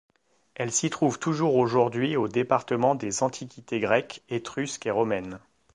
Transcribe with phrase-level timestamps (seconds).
[0.55, 5.37] Elle s'y trouve toujours aujourd'hui au département des Antiquités grecques, étrusques et romaines.